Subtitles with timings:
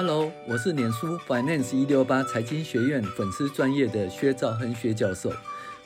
[0.00, 5.32] Hello，我是脸书 Finance 一六八财经学院粉丝专业的薛兆亨薛教授，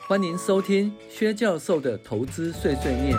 [0.07, 3.17] 欢迎收听薛教授的投资碎碎念。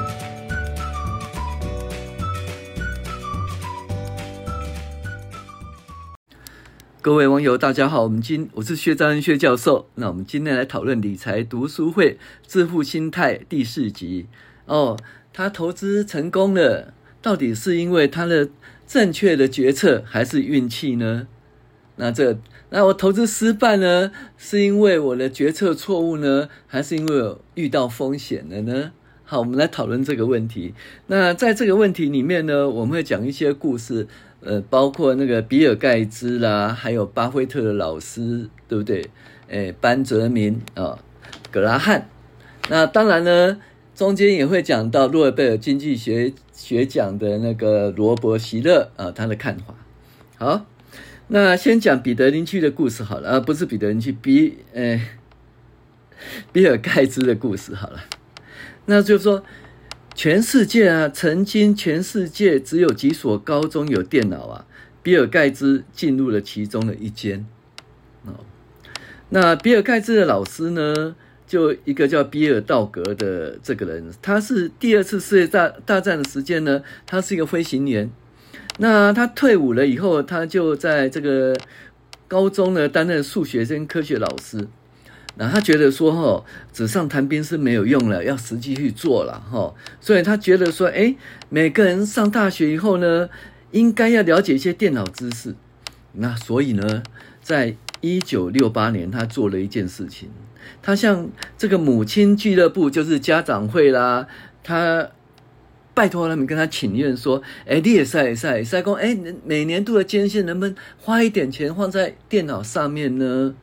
[7.02, 14.28] 各位网友，大家好，我们今我是薛兆亨薛教授，那我们今天来讨论理财读书会致富心态第四集
[14.66, 14.96] 哦，
[15.32, 18.48] 他投资成功了，到底是因为他的
[18.86, 21.26] 正确的决策还是运气呢？
[21.96, 22.36] 那这
[22.70, 24.10] 那我投资失败呢？
[24.36, 26.48] 是因为我的决策错误呢？
[26.66, 28.90] 还是因为我遇到风险了呢？
[29.24, 30.74] 好，我们来讨论这个问题。
[31.06, 34.06] 那在这个问题里面呢，我们会讲一些故事，
[34.40, 39.08] 呃，包括那个比尔盖茨啦，还有巴菲特的老师，对不对？
[39.48, 40.98] 诶，班哲明啊，
[41.50, 42.08] 格拉汉。
[42.68, 43.58] 那当然呢，
[43.94, 46.32] 中间也会讲到诺贝尔经济学。
[46.56, 49.74] 学奖的那个罗伯希勒啊，他的看法。
[50.38, 50.64] 好，
[51.26, 54.98] 那先讲彼得林区的故事好了啊，不是彼得林区，比呃
[56.52, 58.04] 比尔盖茨的故事好了。
[58.86, 59.42] 那就是说，
[60.14, 64.66] 全世界啊，曾经全世界只有几所高中有电脑啊，
[65.02, 67.44] 比尔盖茨进入了其中的一间。
[68.24, 68.32] 哦，
[69.30, 71.16] 那比尔盖茨的老师呢？
[71.54, 78.10] 就一个叫比尔道格的这个人，他是第二次世界大大战的时间呢，他是一个飞行员。
[78.78, 81.56] 那他退伍了以后，他就在这个
[82.26, 84.66] 高中呢担任数学跟科学老师。
[85.36, 89.72] 那他觉得说，哈，纸上谈兵是没有用了，要实际去做了，哈。
[90.00, 91.16] 所以他觉得说，诶，
[91.50, 93.28] 每个人上大学以后呢，
[93.70, 95.54] 应该要了解一些电脑知识。
[96.14, 97.04] 那所以呢，
[97.40, 100.30] 在一九六八年，他做了一件事情。
[100.82, 104.26] 他向这个母亲俱乐部，就是家长会啦，
[104.62, 105.10] 他
[105.94, 113.54] 拜托他们跟他请愿说：“哎，你也赛赛赛工，哎，每年度的捐献能不能花一点钱放在电脑上面呢？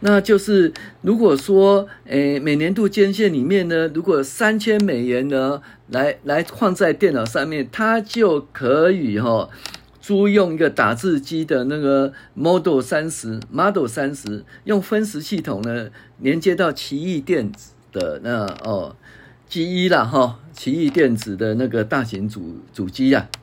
[0.00, 9.48] 那就是如果说，哎，每年度捐献里面呢，如果三千美元呢，来来放在电脑上面，他就可以哈、”
[10.04, 15.88] 租用一个打字机的那个 Model 三十，Model 三十用分时系统呢
[16.18, 18.96] 连接到奇异电子的那哦
[19.48, 23.40] 机一啦哈，奇异电子的那个大型主主机呀、啊。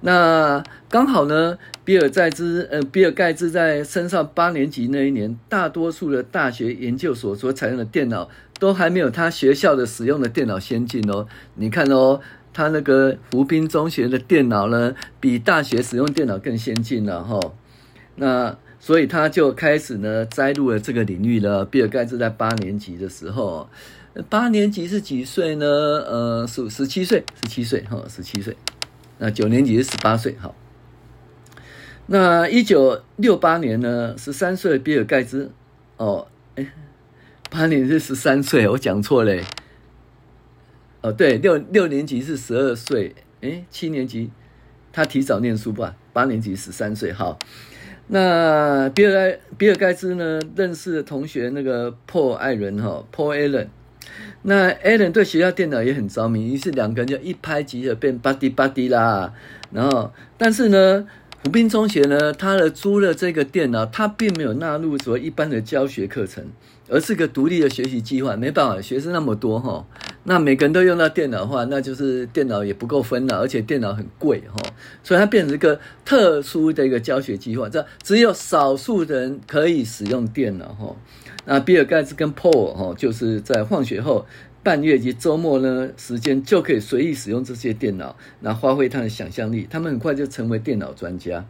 [0.00, 8.28] 那刚好呢，比尔盖茨呃，比尔盖茨在升上八年级那一年，大多数的大学研究所所采用的电脑
[8.58, 11.28] 都还没有他学校的使用的电脑先进哦。
[11.54, 12.20] 你看哦。
[12.52, 17.40] 他那个湖滨中学的电脑呢，比大学使用电脑更先进了哈。
[18.16, 21.64] 那所以他就开始呢，栽入了这个领域了。
[21.64, 23.68] 比尔盖茨在八年级的时候，
[24.28, 25.66] 八年级是几岁呢？
[25.66, 28.56] 呃，十十七岁，十七岁哈，十七岁。
[29.18, 30.54] 那九年级是十八岁哈。
[32.06, 35.50] 那一九六八年呢，十三岁比尔盖茨
[35.96, 36.66] 哦，哎，
[37.50, 39.42] 八年是十三岁，我讲错了。
[41.00, 44.30] 哦，对，六六年级是十二岁，诶，七年级
[44.92, 45.94] 他提早念书吧？
[46.12, 47.38] 八年级十三岁，好。
[48.08, 53.66] 那比尔盖比尔盖茨呢，认识的同学那个 Paul 艾伦哈，Paul Allen。
[54.42, 59.32] 那 Allen 对学校电脑也很着迷，于是两个人就一拍即合，变 buddy buddy 啦。
[59.70, 61.06] 然后，但是呢，
[61.42, 66.44] 湖滨中学呢，他的租了这个电脑，他并没有纳入所谓一般的教学课程。
[66.90, 69.84] 而是个独立的学习计划，没办法，学生那么多哈，
[70.24, 74.56] 那每个人都用到电脑的话，那就是电脑也不够分了，而且电脑很贵哈，
[75.02, 80.96] 所以它变成一个特殊的一个教学计划，这只有少数人可以使用电脑哈。
[81.44, 84.24] 那比尔盖茨跟 Paul 哈，就是在放学后
[84.62, 91.46] 半月及周末呢时间就可以随意使用这些电脑，那发挥他的想象力，他们很快就成为电脑专家。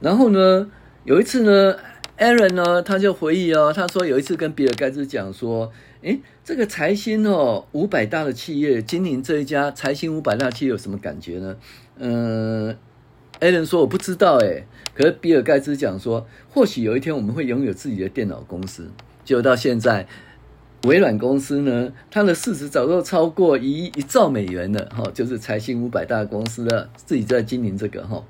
[0.00, 0.70] 然后呢，
[1.04, 1.76] 有一次呢。
[2.20, 5.70] Aaron 呢，他就回忆哦，他说有一次跟比尔盖茨讲说，
[6.02, 11.56] 诶，这个财新哦，五百大的企业经营这一家财新五百大企业有什么感觉呢？
[11.96, 12.76] 嗯
[13.38, 14.66] ，Aaron 说我不知道诶，
[14.96, 18.90] 可是比尔盖茨讲说，或许有一天我们会拥有自己的电脑公司。
[19.24, 20.08] 就到现在，
[20.84, 28.22] 微软公司呢，它的市值早就超过一一兆美元了哈，就是财新五百大公司的，自己在经营这个哈。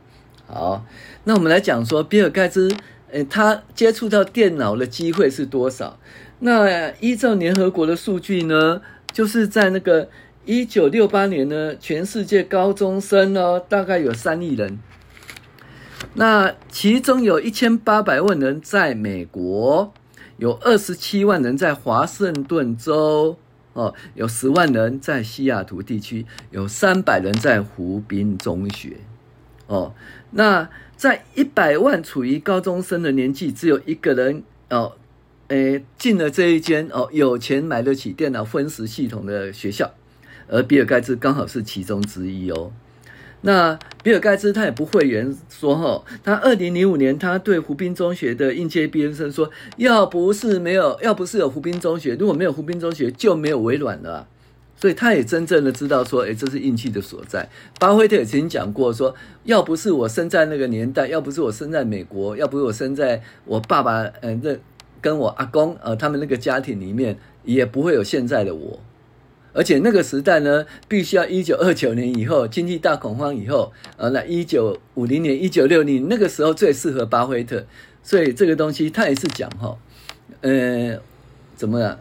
[0.47, 0.85] 好，
[1.25, 2.71] 那我们来讲说比尔盖茨。
[3.11, 5.99] 诶，他接触到电脑的机会是多少？
[6.41, 8.83] 那依照联合国的数据呢，
[9.15, 10.11] 就是在那个
[10.44, 14.79] 一九六八年呢，全世界高中生呢，大概有三亿人。
[16.12, 19.94] 那其中有一千八百万人在美国，
[20.38, 23.37] 有二十七万人在华盛顿州，
[23.75, 28.96] 哦，有十万人在西雅图地区，有三百人在湖滨中学，
[29.67, 29.93] 哦，
[30.31, 30.69] 那。
[30.99, 34.96] 在一百万处于高中生的年纪，只有一个人哦，
[35.46, 39.94] 诶，进了这一间哦，有钱买得起电脑分时系统的学校，
[40.49, 42.73] 而比尔盖茨刚好是其中之一哦。
[43.43, 54.26] 那比尔盖茨他也不讳言说哈，他二零零五年他对湖滨中学的应届毕业生说，要不是没有，要不是有湖滨中学，如果没有湖滨中学，就没有微软了。
[54.81, 57.49] 所以他也真正的知道说，哎，这是运气的所在。
[57.81, 59.12] 巴菲特也曾经讲过说，
[59.43, 64.56] 要不是我生在那个年代，要不是我生在美国，要不是我生在我爸爸，呃，那
[65.00, 68.81] 跟我阿公，呃，他们那个家庭里面，也不会有现在的我。
[69.53, 77.65] 而且那个时代呢，必须要一九二九年以后，经济大恐慌以后，呃，那一九五零年、一九六零那个时候最适合巴菲特。
[78.03, 79.77] 所以这个东西他也是讲哈，
[80.41, 80.99] 呃，
[81.56, 82.00] 怎么了？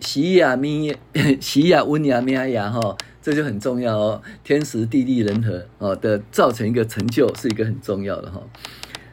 [0.00, 0.94] 喜呀咪，
[1.40, 4.22] 喜呀温呀咩呀哈，这就很重要哦。
[4.44, 8.42] 天时地利人和哦的造成一个成就，是一个很重要的哈。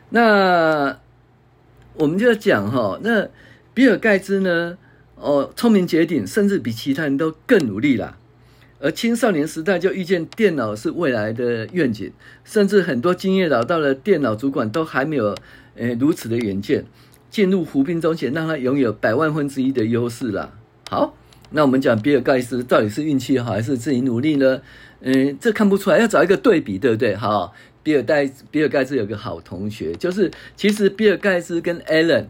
[0.10, 1.00] 那
[1.94, 3.30] 我们就要讲哈，那
[3.74, 4.78] 比尔盖茨呢？
[5.24, 8.18] 哦，聪明绝顶，甚至比其他人都更努力啦。
[8.80, 12.12] 而青少年时代就预见电脑是未来的愿景，
[12.44, 15.34] 甚至很多经验老道的电脑主管都还没有
[15.76, 16.86] 诶如此的远见。
[17.30, 20.52] 进入湖滨中学，让他拥有百万分之一的优势啦。
[20.90, 21.16] 好，
[21.52, 24.62] 那我们讲比尔盖茨到底是运气好还是自己努力呢？
[25.00, 27.16] 嗯，这看不出来，要找一个对比，对不对？
[27.16, 32.28] 好，比尔盖比尔盖茨有个好同学，就是其实比尔盖茨跟艾伦。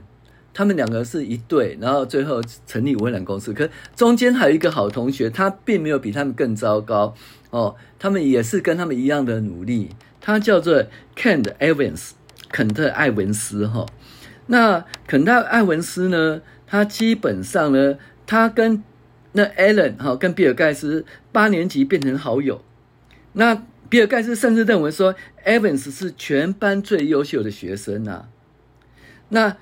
[0.54, 3.52] 他们两个是一对，然后最后成立微软公司。
[3.54, 7.16] 可中间还有一个好同学，他并没有比他们更糟糕
[7.50, 7.76] 哦。
[7.98, 9.90] 他们也是跟他们一样的努力。
[10.22, 10.86] 他叫做
[11.16, 12.12] Kent Evans，
[12.50, 13.86] 肯特·艾文斯哈、
[14.48, 16.42] 那肯特·艾文斯呢？
[16.66, 18.84] 他基本上呢，他跟
[19.34, 22.64] 那 Allen 哈，跟比尔盖茨八年级变成好友。
[23.34, 25.14] 那比尔盖茨甚至认为说
[25.46, 28.28] ，Evans 是全班最优秀的学生呐、
[29.30, 29.58] 那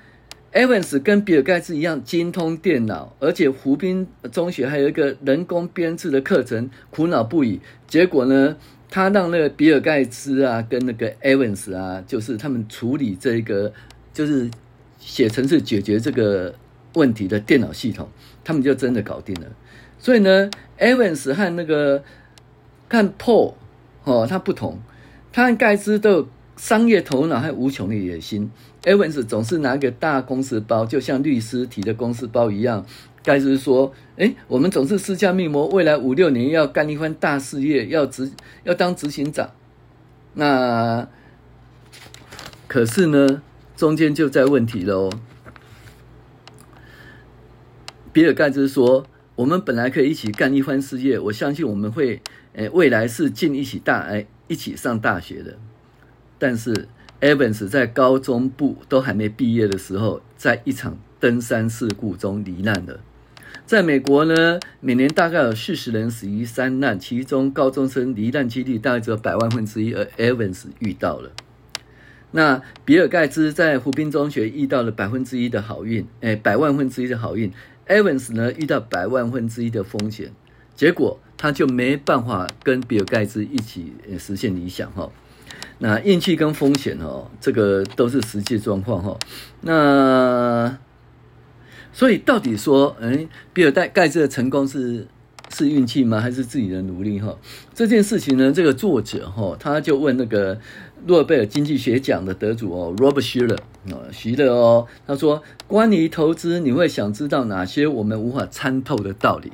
[0.52, 7.58] Evans 跟比尔盖茨一样精通电脑，而且湖滨中学还有一个人工编制的课程，苦恼不已。
[7.86, 8.56] 结果呢，
[8.90, 13.72] 他让那个比尔盖茨啊，跟那个 Evans 啊，就是他们处理这个，
[14.12, 14.50] 就是
[14.98, 16.54] 写程式解决这个
[16.94, 18.06] 问题的电脑系统，
[18.44, 19.46] 他们就真的搞定了。
[19.98, 22.04] 所以呢，Evans 和那个
[22.90, 23.54] 看 Paul
[24.04, 24.78] 哦，他不同，
[25.32, 28.50] 他和盖茨都有商业头脑和无穷的野心。
[28.84, 32.84] Evans 总是拿个大公司包，就像律师提的公司包一样。
[33.22, 38.32] 盖茨说：“诶，我们总是私下密谋，未来五六年要干一番大事业，要执
[38.64, 39.52] 要当执行长。
[40.34, 41.08] 那
[42.66, 43.40] 可是呢，
[43.76, 45.12] 中间就在问题了哦。
[48.12, 49.06] 比尔盖茨说：
[49.36, 52.20] 我们本来可以一起干一番事业，我相信我们会，
[52.54, 55.56] 诶，未来是进一起大，诶，一起上大学的。
[56.42, 56.88] 但是。”
[57.22, 62.98] Evans 在高中部都还没毕业的时候，在一场登山事故中罹难了。
[63.64, 71.30] 在美国呢，每年大概有四十人死于山难，其中高中生罹难几率大概只有百万分之一，而 Evans 遇到了。
[72.32, 77.52] 那比尔盖茨在湖滨中学遇到了百分之一的好运，哎，百万分之一的好运。
[77.86, 80.32] Evans 呢，遇到百万分之一的风险，
[80.74, 85.08] 结果他就没办法跟比尔盖茨一起实现理想哈。
[85.84, 89.18] 那运气跟风险哦，这个都是实际状况哈。
[89.62, 90.78] 那
[91.92, 95.08] 所以到底说，哎，比尔盖盖茨的成功是
[95.52, 96.20] 是运气吗？
[96.20, 97.36] 还是自己的努力哈？
[97.74, 100.56] 这件事情呢，这个作者哈，他就问那个
[101.06, 103.58] 诺贝尔经济学奖的得主哦，Robert Shiller
[103.90, 109.50] 哦，徐乐哦，他说，关于投资，你会想知道哪些我们无法参透的道理？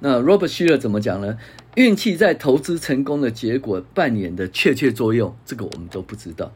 [0.00, 1.38] 那 Robert Shiller 怎么讲呢？
[1.74, 6.52] 运气在投资成功的结果扮演的确切作用，这个我们都不知道。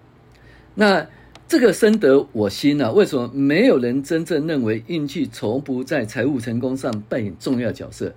[0.75, 1.07] 那
[1.49, 2.91] 这个深得我心啊！
[2.93, 8.15] 为什么没有人真正认为运气从不在财务成功上扮演重要角色？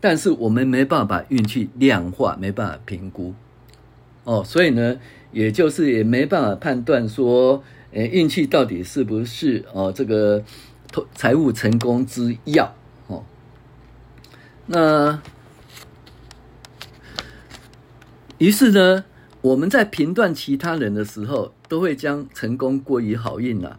[0.00, 3.34] 但是我们没办法运气量化，没办法评估。
[4.24, 4.98] 哦，所以呢，
[5.30, 10.42] 也就是也没办法判断说，诶，运气到底是不是哦这个
[10.90, 12.74] 投财务成功之要？
[14.66, 15.20] 那。
[18.38, 19.04] 于是呢，
[19.40, 23.76] 我们在评断其他人的时候，都会将成功归于好运呐，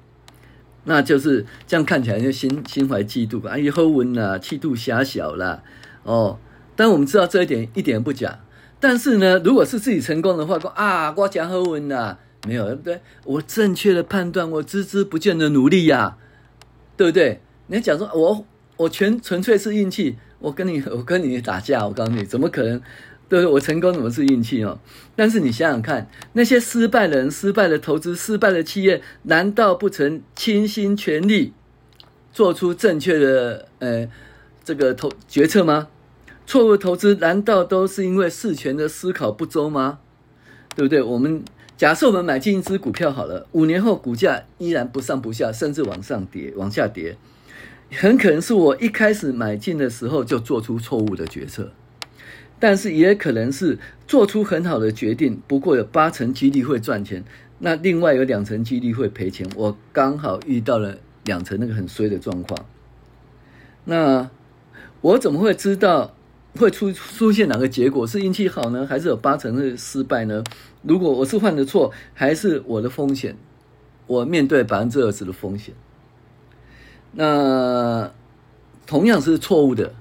[0.85, 5.61] 那就是这样看起来就心心怀嫉妒，哎呀，好运呐，气度狭小啦，
[6.03, 6.39] 哦。
[6.77, 8.39] 但我们知道这一点一点不假。
[8.79, 13.01] 但是呢，如果是自己成功的话，说啊，我讲好运呐，没有对不对？
[13.25, 16.17] 我正确的判断，我孜孜不倦的努力呀、
[16.95, 17.41] 对不对？
[17.67, 18.45] 你讲说我
[18.77, 22.79] 我全纯粹是运气，我跟你我跟你打架，我告诉你，怎么可能？
[23.27, 23.51] 对不对？
[23.51, 24.77] 我成功怎么是运气哦？
[25.15, 31.51] 但是你想想看，那些失败的人、失败的投资、失败的企业，难道不曾倾心全力
[32.31, 34.07] 做出正确的呃
[34.63, 35.87] 这个投决策吗？
[36.45, 39.97] 错误投资难道都是因为事前的思考不周吗？
[40.75, 41.01] 对不对？
[41.01, 41.43] 我们
[41.75, 47.17] 假设我们买进一只股票好了，五年后股价依然不上不下，甚至往上跌、往下跌，
[47.91, 51.71] 很可能是我一开始买进的时候就做出错误的决策。
[52.57, 53.77] 但是也可能是
[54.07, 57.23] 做出很好的决定，不过有八成几率会赚钱，
[57.59, 59.45] 那另外有两成几率会赔钱。
[59.55, 62.65] 我刚好遇到了两成那个很衰的状况，
[63.83, 64.29] 那
[65.01, 66.15] 我怎么会知道
[66.55, 68.07] 会出出现哪个结果？
[68.07, 70.41] 是运气好呢，还是有八成的失败呢？
[70.81, 73.35] 如果我是犯的错，还是我的风险？
[74.07, 75.75] 我面对百分之二十的风险，
[77.15, 78.11] 那
[78.85, 79.93] 同样是错误的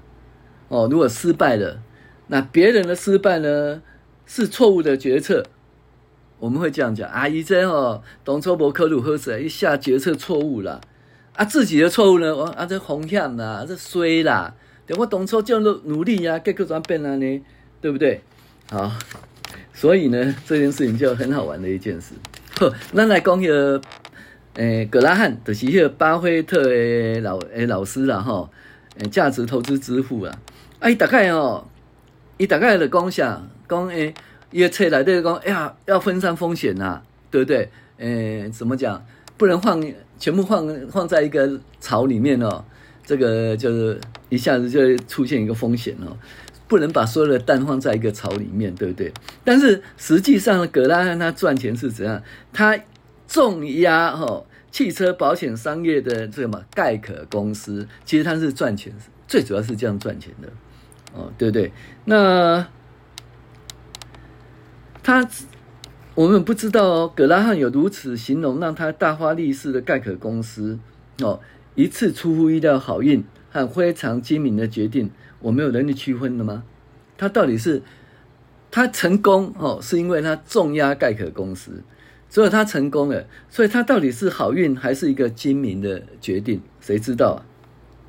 [0.67, 0.87] 哦。
[0.89, 1.81] 如果失败了。
[2.27, 3.83] 那别人的失败呢，
[4.25, 5.45] 是错误的决策，
[6.39, 10.81] 我们会这样讲啊，一真哦，董卓伯克鲁喝水一下决策错误了
[11.35, 14.55] 啊，自己的错误呢，啊这红险啦，这衰啦，
[14.87, 17.43] 等我董卓就努力呀、啊，结果怎变了呢？
[17.79, 18.23] 对不对？
[18.71, 18.91] 好，
[19.71, 22.15] 所以呢，这件事情就很好玩的一件事。
[22.57, 23.79] 呵，那来讲个，
[24.55, 28.49] 诶，格拉汉就是那个巴菲特的老诶老师啦，哈，
[28.97, 30.37] 诶，价值投资之父啊，
[30.79, 31.65] 哎，大概哦。
[32.37, 34.13] 伊大概的讲下，讲诶，
[34.51, 37.69] 伊个册内底讲，哎呀，要分散风险呐、啊，对不对？
[37.97, 39.05] 诶，怎么讲？
[39.37, 39.81] 不能放
[40.19, 42.63] 全部放放在一个槽里面哦，
[43.05, 46.17] 这个就是一下子就出现一个风险哦。
[46.67, 49.13] 不能把所有的蛋放在一个槽里面，对不对？
[49.45, 52.21] 但是实际上，葛拉汉他赚钱是怎样？
[52.51, 52.77] 他
[53.27, 58.93] 重压哈汽车保险商业的这个嘛盖可公司，其实它是赚钱，
[59.27, 60.49] 最主要是这样赚钱的。
[61.13, 61.71] 哦，对不对，
[62.03, 62.67] 那
[65.01, 65.25] 他
[66.13, 70.77] 我们不知道哦，葛拉汉有如此形容，让他大发利市的盖可公司
[71.21, 71.39] 哦，
[71.75, 76.63] 一次出乎意料好运和非常精明的决定，我没有能力区分的吗？
[77.17, 77.81] 他到底是
[78.69, 81.81] 他成功哦，是因为他重压盖可公司，
[82.29, 86.61] 所以他成功了，所以他到底是好运还是一个精明的决定？
[86.79, 87.39] 谁知道啊？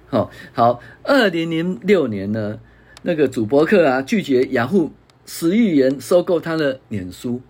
[0.08, 2.58] 好好，二零零六年呢？
[3.02, 4.90] 那个祖伯克啊，拒绝雅虎
[5.26, 7.40] 十亿元收购他的脸书，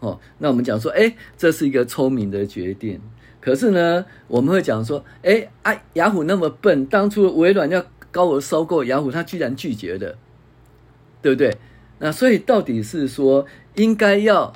[0.00, 3.00] 哦，那我们讲说，哎，这是一个聪明的决定。
[3.40, 10.16] 可是呢，我们会讲说，哎，哎，雅虎那么笨，当初微软要高额收购雅虎，他居然拒绝了，
[11.22, 11.56] 对不对？
[11.98, 14.52] 那所以到底是说，应该要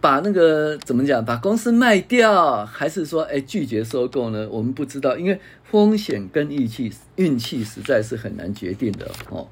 [0.00, 4.48] 把那个怎么讲，把公司卖掉，还是说，哎，拒绝收购呢？
[4.50, 5.40] 我们不知道，因为。
[5.70, 9.46] 风险跟运气，运气实在是很难决定的哦。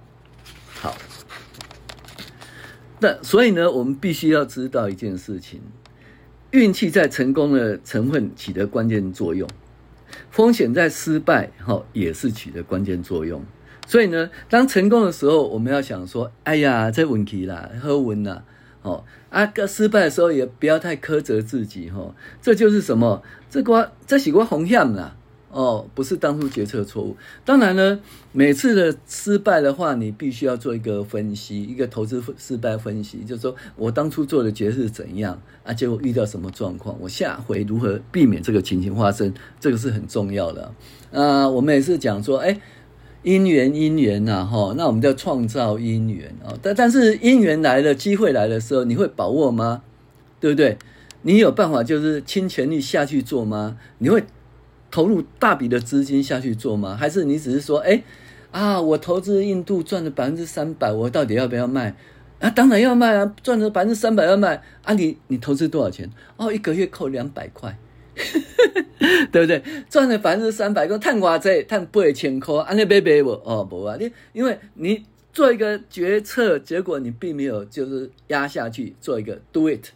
[0.73, 0.97] 好，
[3.01, 5.61] 那所以呢，我们必须要知道一件事情：
[6.53, 9.47] 运气在成功的成分起的关键作用，
[10.31, 13.45] 风险在失败哈也是起的关键作用。
[13.87, 18.43] 所以呢，当成功的时候，我们要想说：哎呀，这问题啦，好稳呐，
[18.87, 22.15] 哦啊，失败的时候也不要太苛责自己哈。
[22.41, 23.23] 这就是什么？
[23.51, 25.17] 这个这是个风险啦。
[25.51, 27.17] 哦，不是当初决策错误。
[27.43, 27.99] 当然呢，
[28.33, 35.73] 每次的失败的话，你必须要做一个分析，一个投资失败分析，就是说我当初做的决策是怎样啊？
[35.73, 36.95] 结果遇到什么状况？
[37.01, 39.33] 我下回如何避免这个情形发生？
[39.59, 40.73] 这个是很重要的。
[41.11, 42.61] 啊，我们也是讲说，哎，
[43.27, 46.55] 因缘因缘呐，哈，那我们就要创造因缘啊。
[46.63, 49.83] 但但是因缘来了，机会来的时候，你会把握吗？
[50.39, 50.79] 对不对？
[51.23, 53.79] 你有办法就是倾全力下去做吗？
[53.99, 54.23] 你会？
[54.89, 56.97] 投入大笔的资金下去做吗？
[56.97, 58.01] 还是你只是说，哎，
[58.53, 61.97] 啊，我投资印度赚了百分之三百，我到底要不要卖？
[62.39, 65.07] 啊，当然要卖啊，赚了百分之三百要卖啊你！
[65.07, 66.09] 你你投资多少钱？
[66.37, 67.77] 哦，一个月扣两百块，
[69.31, 69.63] 对不对？
[69.91, 79.87] 赚了百分之三百，我探瓜在探八千块，安尼别别我哦不啊，你因为你做一个决策，结果你并没有就是压下去做一个 do it，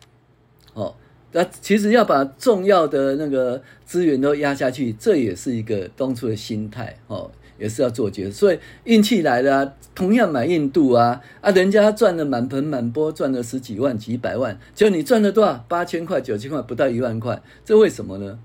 [0.74, 0.94] 哦。
[1.32, 8.32] 那其实要把重要的那个资源都压下去，这也是一个当初的心态哦，也是要做决策。
[8.32, 15.64] 所以运气来了啊，同样买印度啊啊，人家赚了满盆满钵，赚了十几万、几百万，就你赚了多少？
[15.68, 18.38] 八千块、九千块，不到一万块，这为什么呢？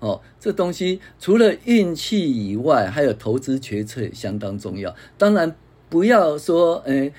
[0.00, 4.94] 哦，这东西除了运气以外，还有投资决策也相当重要。
[5.16, 5.56] 当然
[5.88, 7.12] 不要说诶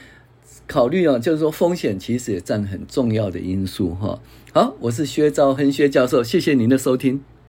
[0.67, 4.19] 考虑啊，就是说风险其实也占很重要的因素哈。
[4.53, 7.34] 好，我是薛兆亨薛教授，谢谢您的收听。